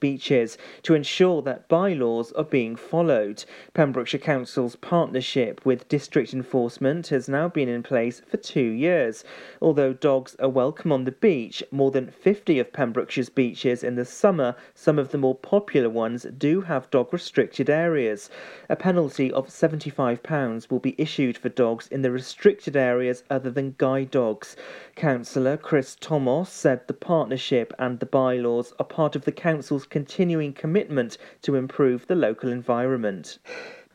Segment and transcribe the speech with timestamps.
[0.00, 3.44] beaches to ensure that bylaws are being followed.
[3.74, 9.24] Pembrokeshire Council's partnership with district enforcement has now been in place for two years.
[9.60, 14.04] Although dogs are welcome on the beach, more than 50 of Pembrokeshire's beaches in the
[14.04, 18.30] summer, some of the more popular ones, do have dog restricted areas.
[18.68, 23.74] A penalty of £75 will be issued for dogs in the restricted areas other than
[23.78, 24.56] guide dogs.
[24.96, 30.52] Councillor Chris Thomas said the partnership and the bylaws are part of the Council's continuing
[30.52, 33.38] commitment to improve the local environment.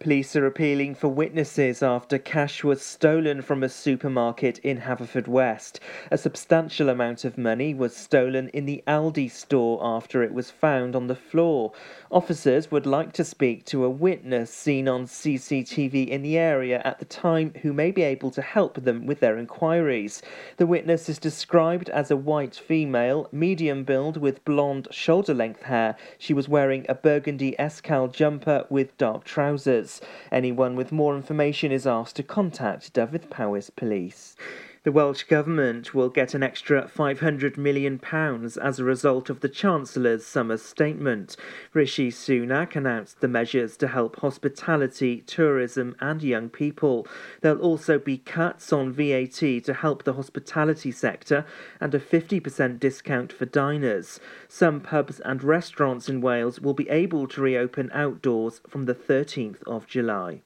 [0.03, 5.79] Police are appealing for witnesses after cash was stolen from a supermarket in Haverfordwest.
[6.11, 10.93] A substantial amount of money was stolen in the Aldi store after it was found
[10.93, 11.71] on the floor.
[12.13, 16.99] Officers would like to speak to a witness seen on CCTV in the area at
[16.99, 20.21] the time who may be able to help them with their inquiries.
[20.57, 25.95] The witness is described as a white female, medium build with blonde shoulder length hair.
[26.19, 29.99] She was wearing a burgundy Escal jumper with dark trousers.
[30.31, 34.35] Anyone with more information is asked to contact Dyfed Powys Police.
[34.83, 40.25] The Welsh Government will get an extra £500 million as a result of the Chancellor's
[40.25, 41.37] summer statement.
[41.73, 47.07] Rishi Sunak announced the measures to help hospitality, tourism, and young people.
[47.39, 51.45] There'll also be cuts on VAT to help the hospitality sector
[51.79, 54.19] and a 50% discount for diners.
[54.49, 59.63] Some pubs and restaurants in Wales will be able to reopen outdoors from the 13th
[59.63, 60.41] of July.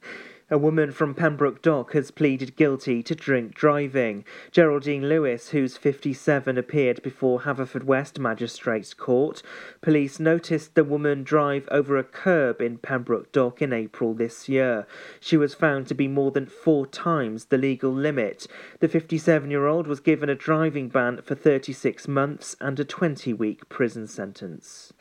[0.50, 4.24] A woman from Pembroke Dock has pleaded guilty to drink driving.
[4.50, 9.44] Geraldine Lewis, who's 57, appeared before Haverfordwest Magistrates Court.
[9.82, 14.88] Police noticed the woman drive over a curb in Pembroke Dock in April this year.
[15.20, 18.48] She was found to be more than four times the legal limit.
[18.80, 23.34] The 57 year old was given a driving ban for 36 months and a 20
[23.34, 24.94] week prison sentence.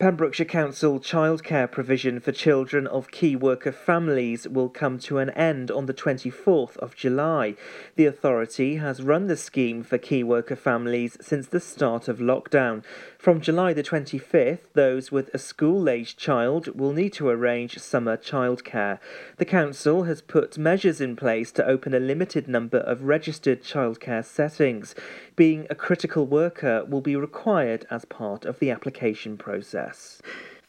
[0.00, 5.70] Pembrokeshire Council childcare provision for children of key worker families will come to an end
[5.70, 7.54] on the 24th of July.
[7.94, 12.82] The authority has run the scheme for key worker families since the start of lockdown.
[13.24, 18.18] From July the 25th, those with a school aged child will need to arrange summer
[18.18, 18.98] childcare.
[19.38, 24.26] The Council has put measures in place to open a limited number of registered childcare
[24.26, 24.94] settings.
[25.36, 30.20] Being a critical worker will be required as part of the application process.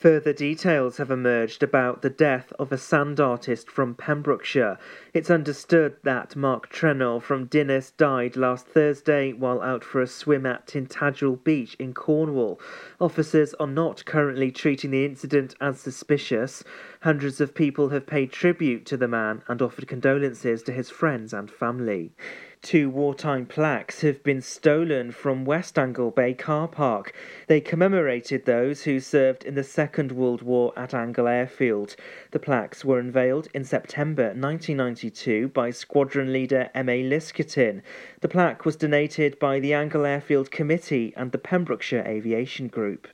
[0.05, 4.77] Further details have emerged about the death of a sand artist from Pembrokeshire.
[5.15, 10.45] It's understood that Marc Treanor from Dinas died last Thursday while out for a swim
[10.45, 12.59] at Tintagel Beach in Cornwall.
[13.01, 16.63] Officers are not currently treating the incident as suspicious.
[17.01, 21.33] Hundreds of people have paid tribute to the man and offered condolences to his friends
[21.33, 22.11] and family.
[22.61, 27.13] Two wartime plaques have been stolen from West Angle Bay car park.
[27.47, 31.95] They commemorated those who served in the Second World War at Angle Airfield.
[32.31, 37.03] The plaques were unveiled in September 1992 by Squadron Leader M.A.
[37.03, 37.81] Liskutin.
[38.21, 43.07] The plaque was donated by the Angle Airfield Committee and the Pembrokeshire Aviation Group.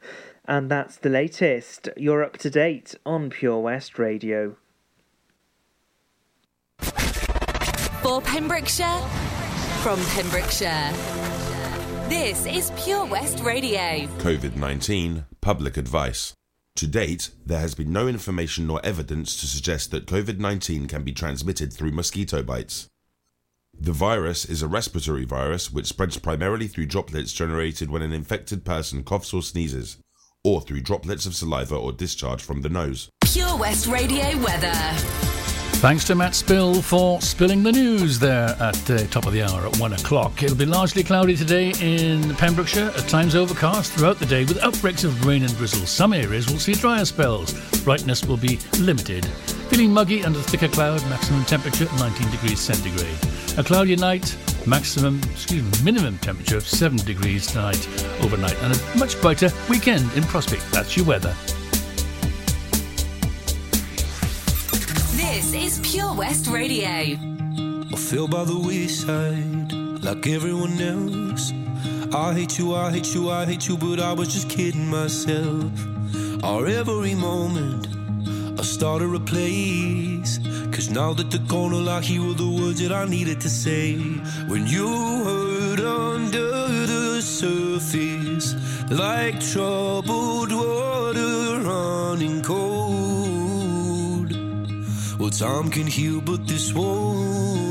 [0.45, 1.89] And that's the latest.
[1.97, 4.55] You're up to date on Pure West Radio.
[8.11, 8.99] For Pembrokeshire,
[9.83, 10.91] from Pembrokeshire.
[12.09, 14.05] This is Pure West Radio.
[14.17, 16.33] COVID 19 Public Advice.
[16.75, 21.05] To date, there has been no information nor evidence to suggest that COVID 19 can
[21.05, 22.89] be transmitted through mosquito bites.
[23.79, 28.65] The virus is a respiratory virus which spreads primarily through droplets generated when an infected
[28.65, 29.95] person coughs or sneezes,
[30.43, 33.09] or through droplets of saliva or discharge from the nose.
[33.21, 35.40] Pure West Radio weather.
[35.81, 39.65] Thanks to Matt Spill for spilling the news there at the top of the hour
[39.65, 40.43] at one o'clock.
[40.43, 45.03] It'll be largely cloudy today in Pembrokeshire, at times overcast throughout the day with outbreaks
[45.03, 45.87] of rain and drizzle.
[45.87, 47.53] Some areas will see drier spells.
[47.83, 49.25] Brightness will be limited.
[49.71, 53.17] Feeling muggy under thicker cloud, maximum temperature 19 degrees centigrade.
[53.57, 54.37] A cloudy night,
[54.67, 57.89] maximum, excuse me, minimum temperature of 7 degrees tonight
[58.21, 60.61] overnight, and a much brighter weekend in prospect.
[60.71, 61.35] That's your weather.
[65.31, 66.89] This is Pure West Radio.
[66.89, 69.71] I feel by the wayside
[70.03, 71.53] like everyone else.
[72.13, 75.71] I hate you, I hate you, I hate you, but I was just kidding myself.
[76.43, 77.87] Our every moment,
[78.59, 80.37] I started a place.
[80.73, 83.95] Cause now that gone, all I hear the words that I needed to say.
[84.51, 84.89] When you
[85.23, 86.51] hurt under
[86.91, 88.53] the surface,
[88.91, 92.70] like troubled water running cold.
[95.31, 97.70] Time can heal, but this won't.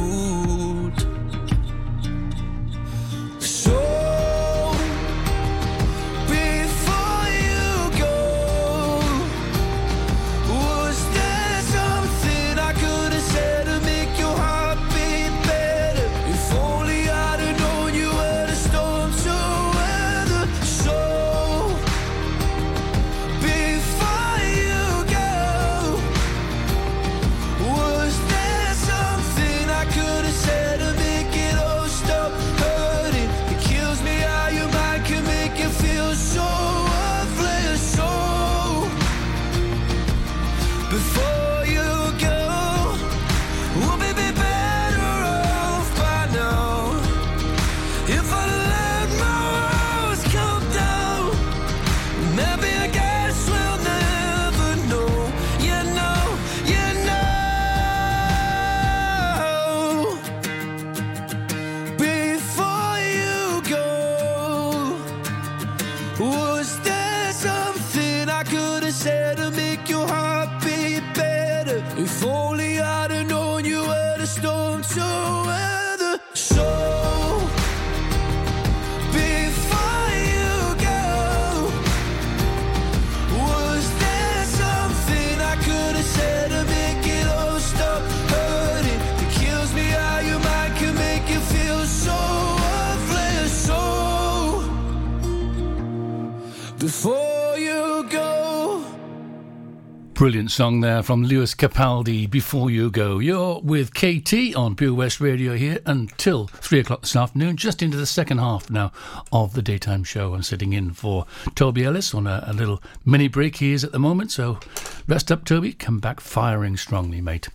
[100.21, 103.17] Brilliant song there from Lewis Capaldi, Before You Go.
[103.17, 107.97] You're with KT on Pure West Radio here until 3 o'clock this afternoon, just into
[107.97, 108.91] the second half now
[109.31, 110.35] of the daytime show.
[110.35, 111.25] I'm sitting in for
[111.55, 114.59] Toby Ellis on a, a little mini break he is at the moment, so
[115.07, 115.73] rest up, Toby.
[115.73, 117.49] Come back firing strongly, mate.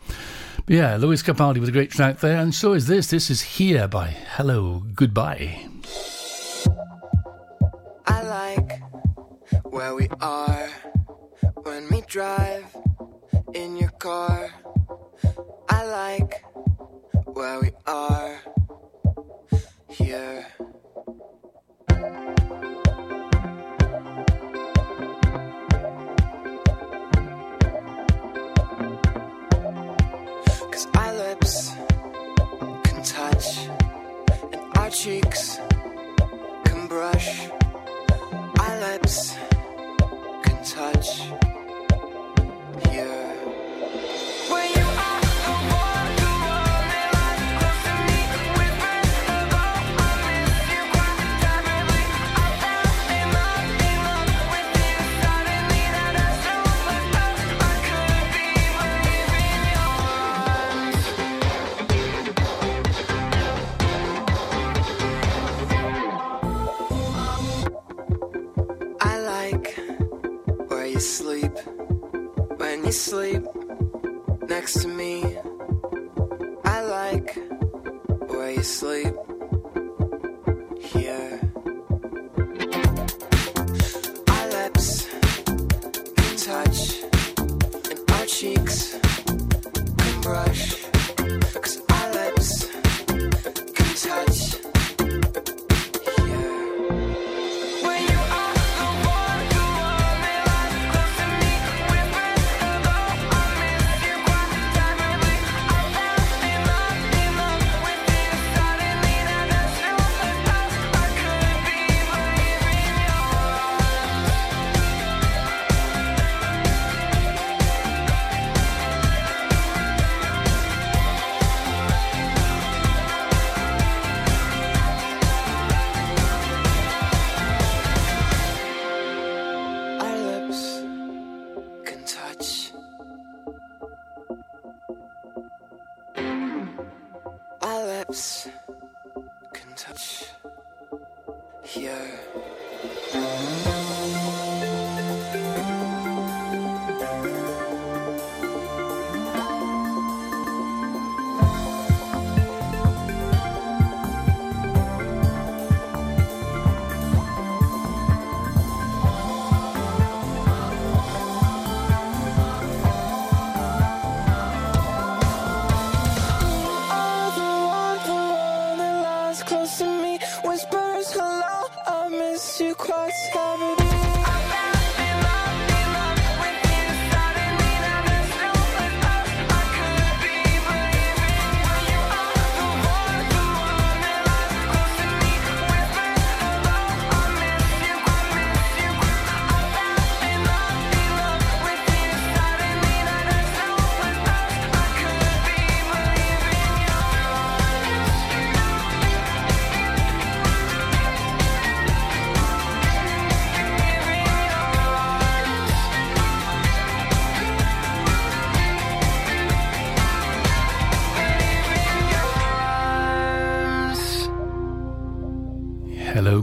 [0.67, 3.11] But yeah, Lewis Capaldi with a great track there, and so is this.
[3.11, 5.69] This is Here by Hello Goodbye.
[8.09, 8.83] I like
[9.71, 10.69] where we are
[11.67, 12.65] when we drive
[13.53, 14.51] in your car.
[15.69, 16.45] I like
[17.25, 18.39] where we are
[19.91, 20.47] here.
[30.71, 31.73] Cause our lips
[32.85, 33.67] can touch
[34.53, 35.59] and our cheeks
[36.65, 37.49] can brush.
[38.61, 39.35] Our lips
[40.45, 41.56] can touch
[42.85, 43.26] here.
[72.97, 73.43] Sleep
[74.49, 75.39] next to me.
[76.65, 77.37] I like
[78.29, 79.15] where you sleep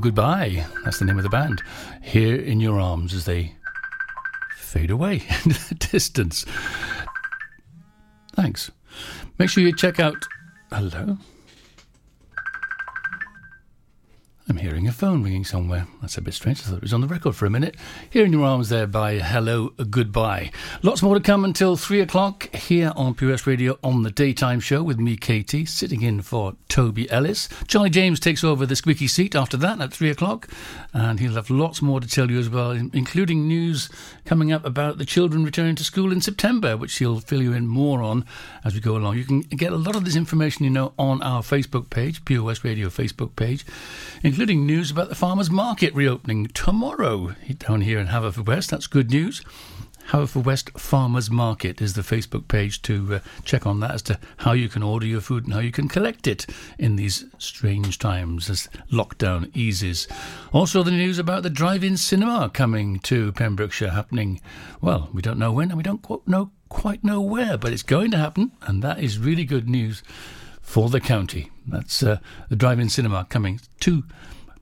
[0.03, 0.65] Goodbye.
[0.83, 1.63] That's the name of the band.
[2.01, 3.55] Here in your arms as they
[4.57, 6.45] fade away into the distance.
[8.33, 8.69] Thanks.
[9.39, 10.25] Make sure you check out.
[10.73, 11.17] Hello?
[14.49, 15.87] I'm hearing a phone ringing somewhere.
[16.01, 16.59] That's a bit strange.
[16.59, 17.77] I thought it was on the record for a minute.
[18.09, 20.51] Here in your arms there by Hello Goodbye.
[20.81, 24.83] Lots more to come until three o'clock here on POS Radio on the daytime show
[24.83, 27.47] with me, Katie, sitting in for Toby Ellis.
[27.67, 30.49] Charlie James takes over the squeaky seat after that at three o'clock,
[30.93, 33.89] and he'll have lots more to tell you as well, including news
[34.25, 37.65] coming up about the children returning to school in September, which he'll fill you in
[37.65, 38.25] more on
[38.65, 39.15] as we go along.
[39.17, 42.65] You can get a lot of this information, you know, on our Facebook page, POS
[42.65, 43.65] Radio Facebook page,
[44.33, 48.67] including news about the farmers market reopening tomorrow down here in Haverfordwest.
[48.71, 49.43] That's good news.
[50.07, 54.53] Haverfordwest Farmers Market is the Facebook page to uh, check on that as to how
[54.53, 56.47] you can order your food and how you can collect it
[56.79, 60.07] in these strange times as lockdown eases.
[60.51, 64.41] Also, the news about the drive in cinema coming to Pembrokeshire happening,
[64.81, 68.09] well, we don't know when and we don't know, quite know where, but it's going
[68.09, 70.01] to happen, and that is really good news
[70.63, 71.51] for the county.
[71.67, 72.17] That's uh,
[72.49, 74.03] the drive in cinema coming to,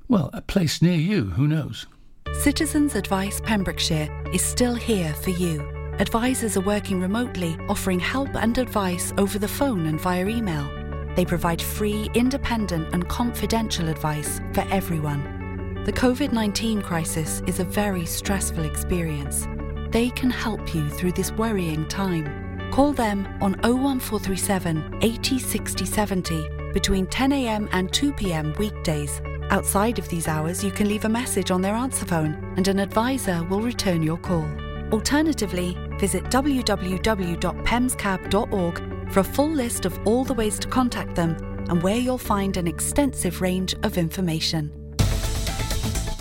[0.10, 1.88] well, a place near you, who knows?
[2.34, 5.62] Citizens Advice Pembrokeshire is still here for you.
[6.00, 10.70] Advisors are working remotely, offering help and advice over the phone and via email.
[11.16, 15.84] They provide free, independent, and confidential advice for everyone.
[15.86, 19.48] The COVID 19 crisis is a very stressful experience.
[19.90, 22.41] They can help you through this worrying time.
[22.72, 29.22] Call them on 01437 80 60 70 between 10am and 2pm weekdays.
[29.50, 32.80] Outside of these hours, you can leave a message on their answer phone and an
[32.80, 34.48] advisor will return your call.
[34.94, 41.36] Alternatively, visit www.pemscab.org for a full list of all the ways to contact them
[41.70, 44.81] and where you'll find an extensive range of information.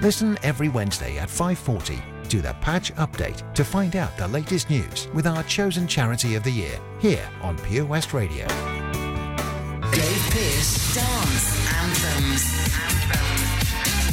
[0.00, 5.08] Listen every Wednesday at 5:40 to the Patch Update to find out the latest news
[5.12, 8.46] with our chosen charity of the year here on Pure West Radio.
[9.92, 12.44] Dave Pearce Dance Anthems.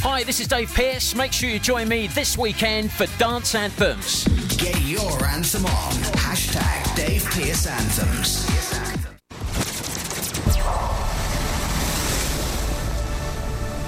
[0.02, 1.14] Hi, this is Dave Pearce.
[1.14, 4.24] Make sure you join me this weekend for Dance Anthems.
[4.58, 5.92] Get your anthem on.
[6.20, 8.97] Hashtag Dave Pearce Anthems.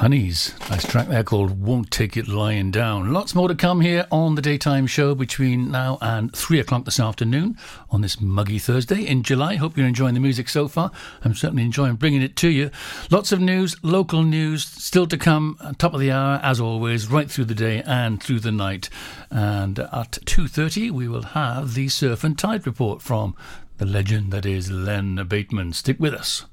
[0.00, 0.58] Honeyz.
[0.70, 3.12] Nice track there called Won't Take It Lying Down.
[3.12, 6.98] Lots more to come here on the daytime show between now and three o'clock this
[6.98, 7.58] afternoon
[7.90, 9.56] on this muggy Thursday in July.
[9.56, 10.90] Hope you're enjoying the music so far.
[11.22, 12.70] I'm certainly enjoying bringing it to you.
[13.10, 17.08] Lots of news, local news, still to come, uh, top of the hour as always,
[17.08, 18.88] right through the day and through the night.
[19.30, 23.36] And at 2.30 we will have the Surf and Tide report from
[23.76, 25.74] the legend that is Len Bateman.
[25.74, 26.46] Stick with us.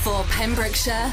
[0.00, 1.12] For Pembrokeshire,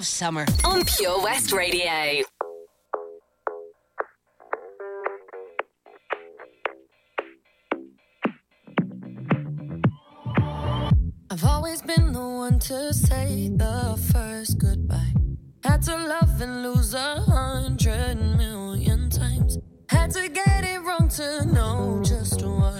[0.00, 2.24] of summer on Pure West Radio.
[11.30, 15.12] I've always been the one to say the first goodbye.
[15.64, 19.58] Had to love and lose a hundred million times.
[19.90, 22.79] Had to get it wrong to know just what.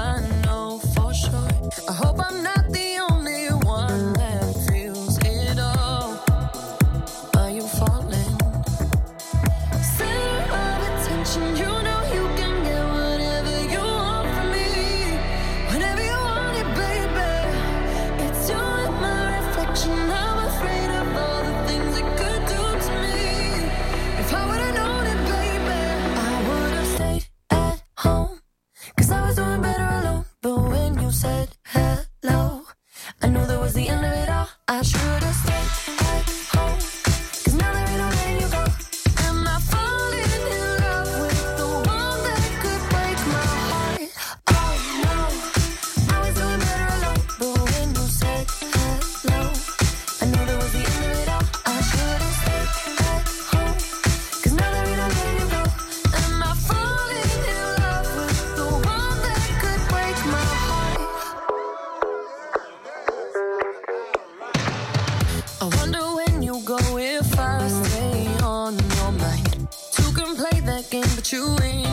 [71.31, 71.90] you win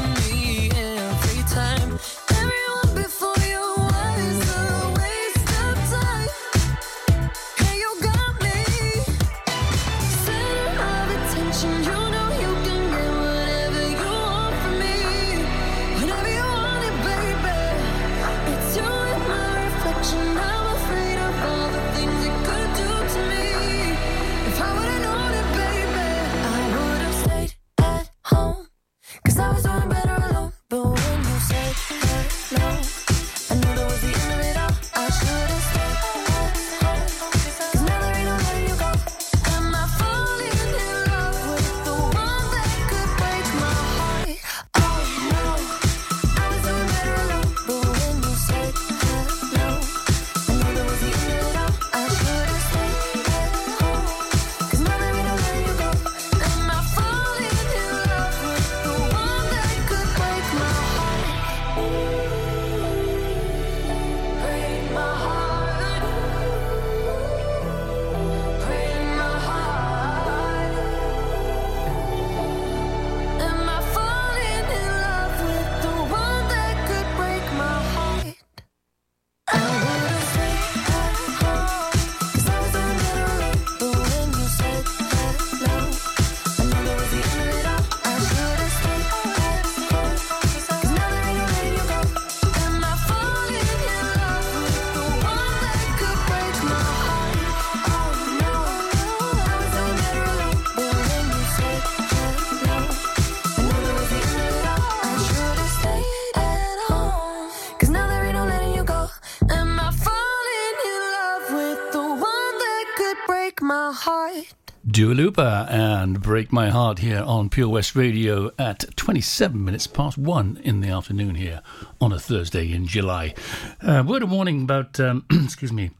[114.91, 120.17] Dua Lipa and Break My Heart here on Pure West Radio at 27 minutes past
[120.17, 121.61] one in the afternoon here
[122.01, 123.35] on a Thursday in July.
[123.83, 125.91] Uh, word of warning about, um, excuse me,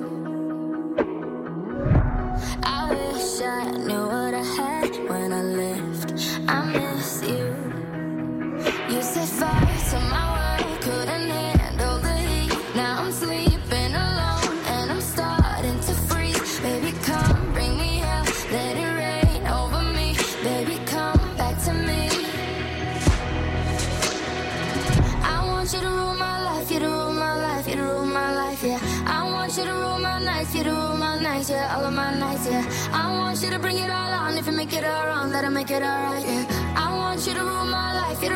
[35.63, 36.27] make it alright.
[36.27, 36.75] Yeah.
[36.77, 38.21] I want you to rule my life.
[38.23, 38.31] You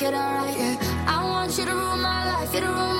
[0.00, 0.56] make it alright.
[0.56, 1.04] Yeah.
[1.06, 2.99] I want you to rule my life, you to rule my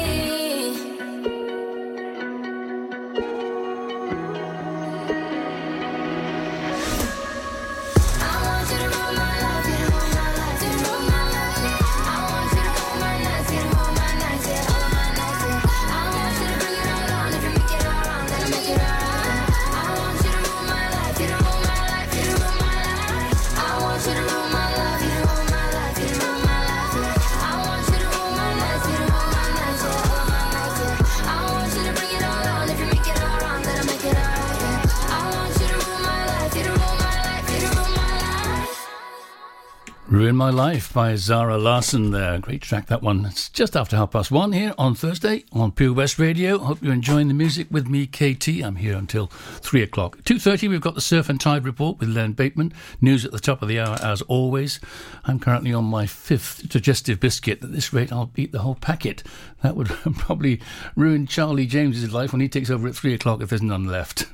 [40.51, 42.37] Life by Zara Larsson there.
[42.39, 43.25] Great track, that one.
[43.25, 46.57] It's just after half past one here on Thursday on Pure West Radio.
[46.57, 48.61] Hope you're enjoying the music with me, KT.
[48.63, 50.17] I'm here until three o'clock.
[50.23, 52.73] 2.30, we've got the Surf and Tide Report with Len Bateman.
[52.99, 54.79] News at the top of the hour, as always.
[55.23, 57.63] I'm currently on my fifth digestive biscuit.
[57.63, 59.23] At this rate, I'll eat the whole packet.
[59.63, 59.87] That would
[60.17, 60.59] probably
[60.95, 64.25] ruin Charlie James's life when he takes over at three o'clock if there's none left.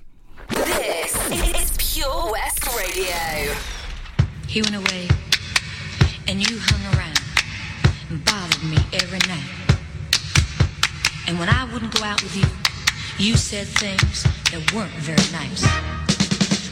[0.49, 3.55] This is Pure West Radio.
[4.47, 5.09] He went away
[11.27, 12.45] And when I wouldn't go out with you,
[13.19, 15.61] you said things that weren't very nice.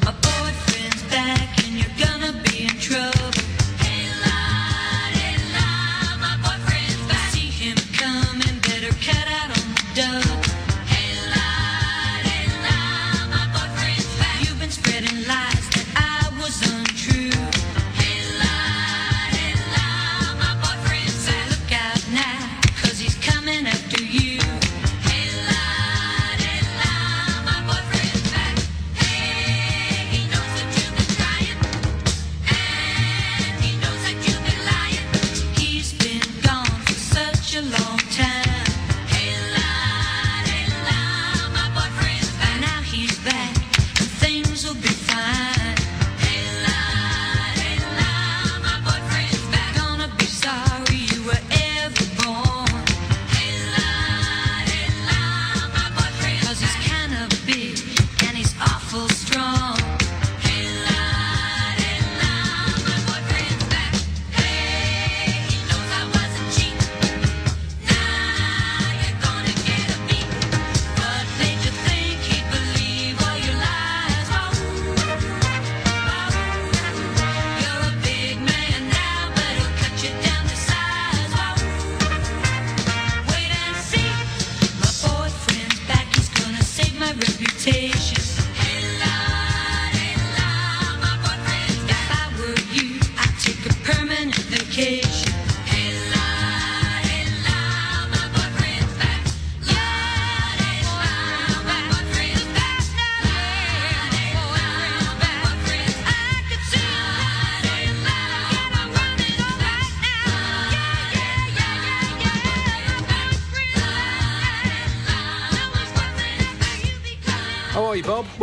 [0.06, 3.45] My boyfriend's back and you're gonna be in trouble.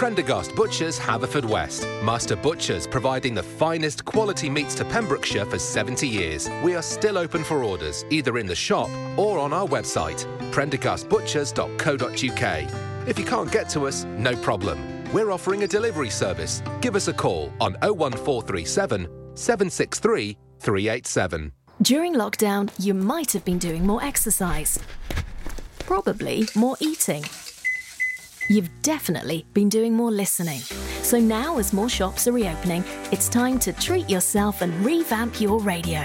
[0.00, 2.02] Prendergast Butchers, Haverfordwest.
[2.02, 6.48] Master Butchers providing the finest quality meats to Pembrokeshire for 70 years.
[6.64, 8.88] We are still open for orders, either in the shop
[9.18, 13.06] or on our website, prendergastbutchers.co.uk.
[13.06, 14.78] If you can't get to us, no problem.
[15.12, 16.62] We're offering a delivery service.
[16.80, 21.52] Give us a call on 01437 763 387.
[21.82, 24.78] During lockdown, you might have been doing more exercise.
[25.80, 27.22] Probably more eating.
[28.50, 30.58] You've definitely been doing more listening.
[31.04, 32.82] So now, as more shops are reopening,
[33.12, 36.04] it's time to treat yourself and revamp your radio.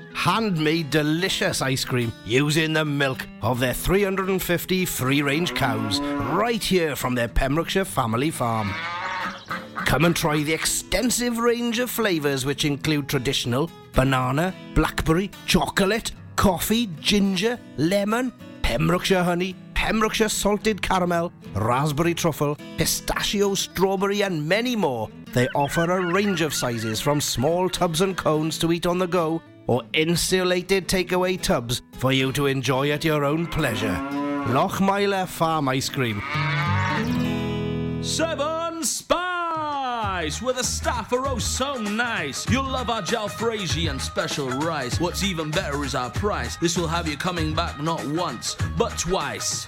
[0.13, 6.95] Handmade delicious ice cream using the milk of their 350 free range cows right here
[6.95, 8.71] from their Pembrokeshire family farm.
[9.85, 16.87] Come and try the extensive range of flavours which include traditional banana, blackberry, chocolate, coffee,
[16.99, 18.31] ginger, lemon,
[18.61, 25.09] Pembrokeshire honey, Pembrokeshire salted caramel, raspberry truffle, pistachio, strawberry, and many more.
[25.33, 29.07] They offer a range of sizes from small tubs and cones to eat on the
[29.07, 33.95] go or insulated takeaway tubs for you to enjoy at your own pleasure.
[34.47, 36.21] Lochmeyler Farm Ice Cream.
[38.03, 42.49] Seven Spice, with a staff are oh so nice.
[42.49, 44.99] You'll love our jalfrezi and special rice.
[44.99, 46.55] What's even better is our price.
[46.55, 49.67] This will have you coming back not once, but twice.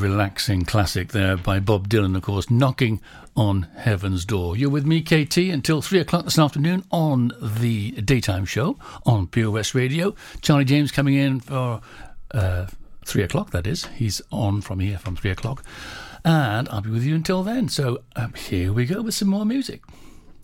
[0.00, 3.00] relaxing classic there by Bob Dylan, of course, knocking
[3.36, 4.56] on Heaven's Door.
[4.56, 9.50] You're with me, KT, until 3 o'clock this afternoon on the daytime show on Pure
[9.52, 10.14] West Radio.
[10.40, 11.80] Charlie James coming in for
[12.32, 12.66] uh,
[13.04, 13.84] 3 o'clock, that is.
[13.86, 15.64] He's on from here from 3 o'clock.
[16.24, 17.68] And I'll be with you until then.
[17.68, 19.82] So um, here we go with some more music.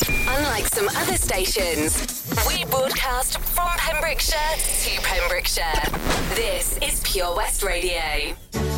[0.08, 6.34] Unlike some other stations, we broadcast from Pembrokeshire to Pembrokeshire.
[6.34, 8.75] This is Pure West Radio.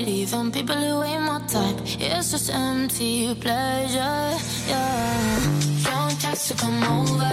[0.00, 1.76] Even people who ain't my type.
[1.84, 4.36] It's just empty pleasure.
[4.68, 5.62] Yeah.
[5.84, 7.32] Don't text to come over,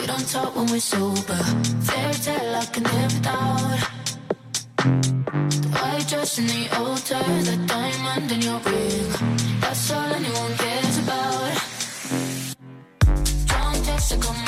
[0.00, 1.42] we don't talk when we're sober.
[1.86, 3.78] Fairy tale I can live without.
[5.62, 9.60] The white dress in the altar, the diamond in your ring.
[9.60, 11.52] That's all anyone cares about.
[13.48, 14.47] Don't text to come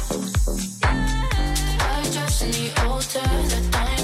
[2.43, 3.21] In the altar,
[3.69, 4.00] diamond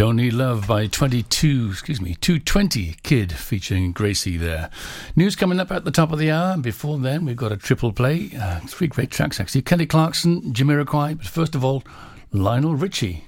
[0.00, 4.70] Don't Need Love by 22, excuse me, 220 Kid featuring Gracey there.
[5.14, 6.56] News coming up at the top of the hour.
[6.56, 8.30] Before then, we've got a triple play.
[8.34, 9.60] Uh, three great tracks, actually.
[9.60, 11.84] Kelly Clarkson, Jamiroquai, but first of all,
[12.32, 13.26] Lionel Richie.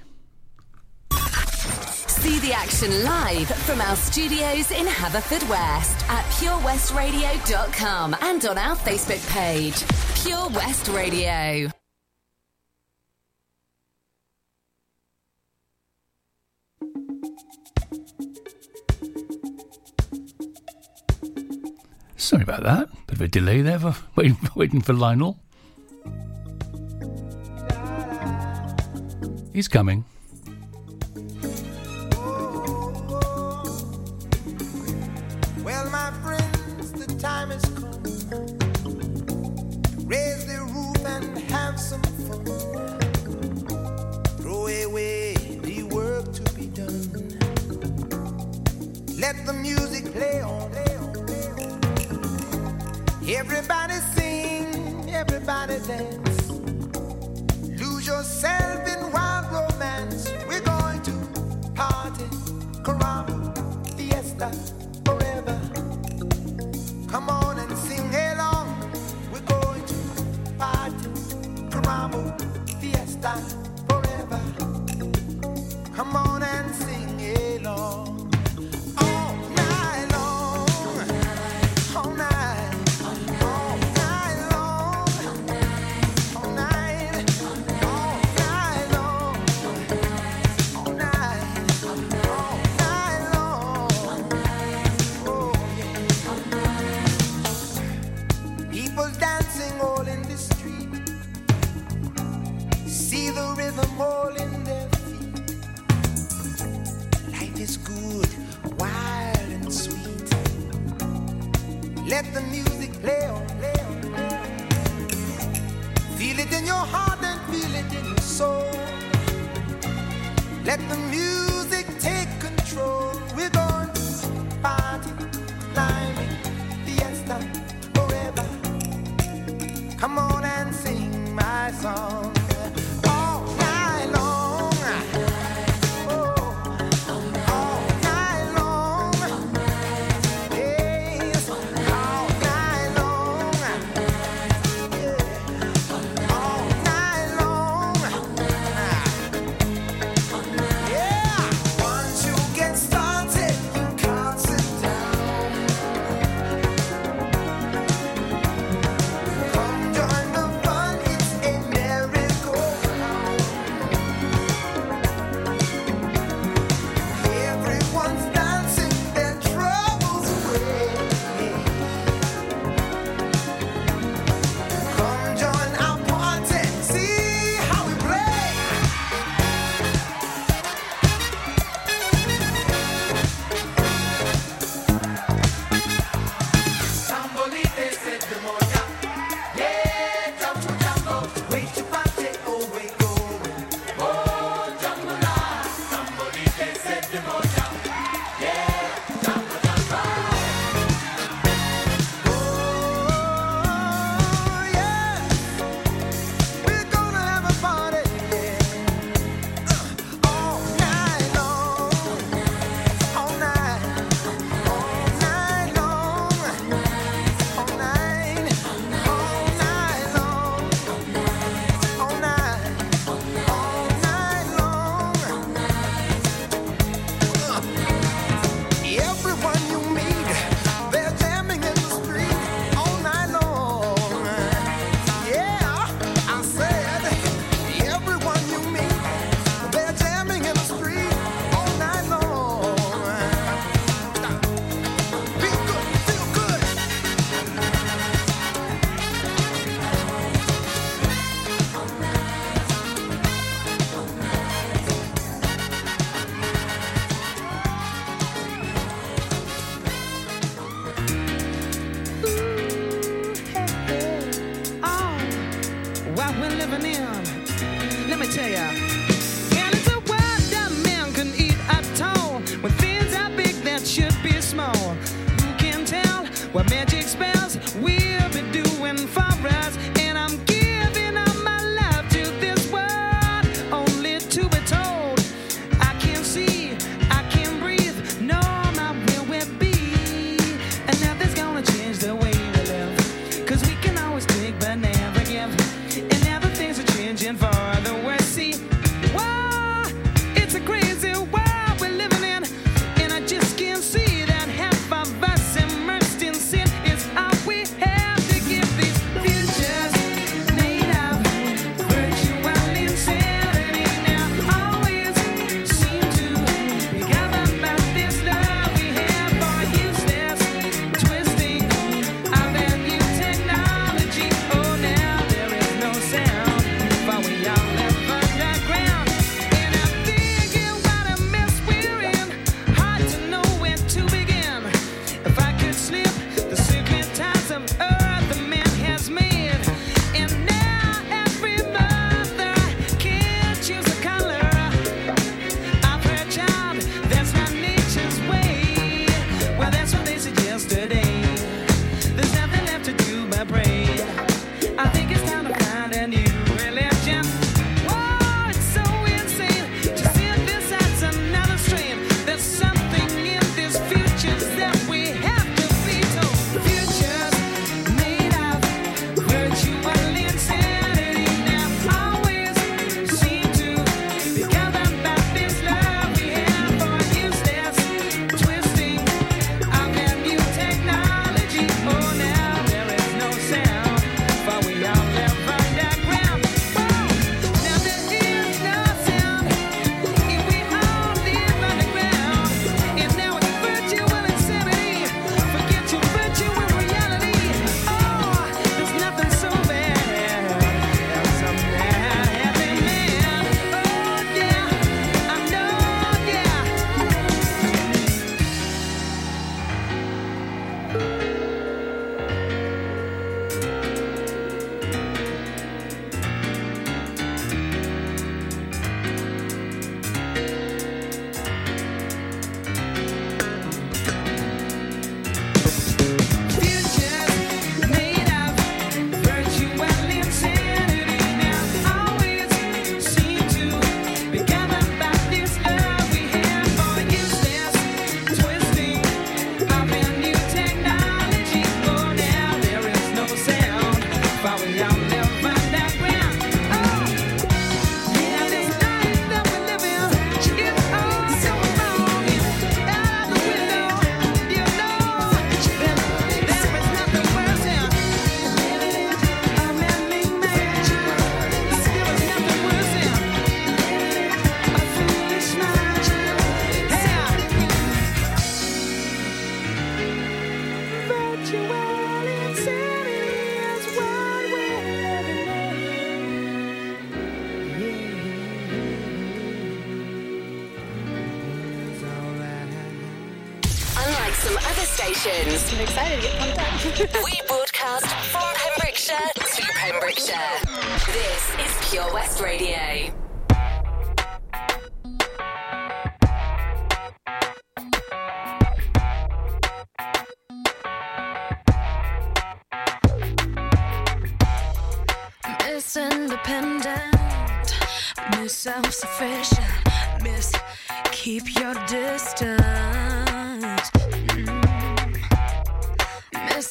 [2.07, 9.29] See the action live from our studios in Haverfordwest at purewestradio.com and on our Facebook
[9.29, 9.83] page,
[10.23, 11.69] Pure West Radio.
[22.33, 22.89] Sorry about that.
[23.05, 25.37] Bit of a delay there for waiting, waiting for Lionel.
[29.53, 30.03] He's coming.
[53.63, 56.32] Everybody sing, everybody dance.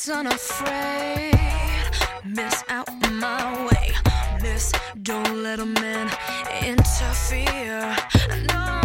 [0.05, 1.33] Miss Unafraid,
[2.25, 3.93] Miss Out My Way,
[4.43, 6.11] Miss Don't Let a Man
[6.61, 7.97] Interfere,
[8.49, 8.81] no,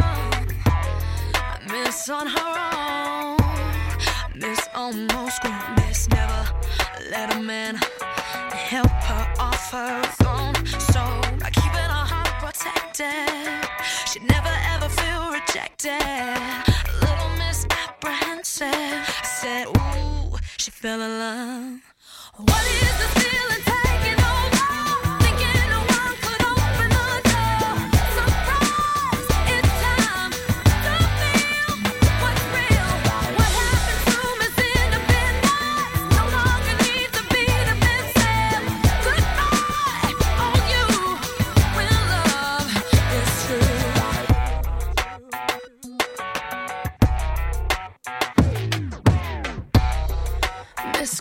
[1.71, 3.37] Miss On Her Own,
[4.35, 6.49] Miss Almost Grown, Miss Never
[7.09, 7.79] Let a Man
[8.51, 10.53] help her off her throne.
[10.67, 11.01] So
[11.39, 13.67] by keeping her heart protected,
[14.05, 15.97] she'd never ever feel rejected.
[17.01, 20.16] Little Miss Apprehensive said, Ooh,
[20.67, 21.79] she fell in love.
[22.35, 23.56] What is the feeling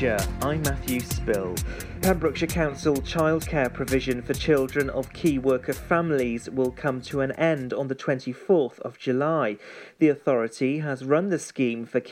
[0.00, 1.54] Pembrokeshire, I'm Matthew Spill.
[2.00, 7.74] Pembrokeshire Council childcare provision for children of key worker families will come to an end
[7.74, 9.58] on the 24th of July.
[9.98, 12.08] The authority has run the scheme for key